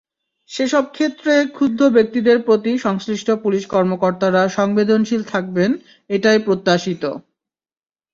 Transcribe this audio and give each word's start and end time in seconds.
সেসব 0.49 0.83
ক্ষেত্রে 0.91 1.33
ক্ষুব্ধ 1.47 1.81
ব্যক্তিদের 1.95 2.37
প্রতি 2.41 2.71
সংশ্লিষ্ট 2.77 3.27
পুলিশ 3.43 3.63
কর্মকর্তারা 3.67 4.41
সংবেদনশীল 4.49 5.21
থাকবেন, 5.23 5.71
এটাই 6.09 6.39
প্রত্যাশিত। 6.39 7.03